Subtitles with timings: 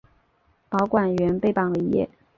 [0.69, 2.09] 保管员被绑了一夜。